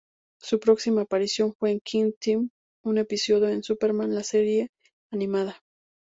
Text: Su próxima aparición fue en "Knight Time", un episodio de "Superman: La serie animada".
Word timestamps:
Su 0.41 0.59
próxima 0.59 1.01
aparición 1.01 1.53
fue 1.53 1.69
en 1.73 1.79
"Knight 1.85 2.15
Time", 2.17 2.49
un 2.83 2.97
episodio 2.97 3.41
de 3.41 3.61
"Superman: 3.61 4.15
La 4.15 4.23
serie 4.23 4.69
animada". 5.13 5.61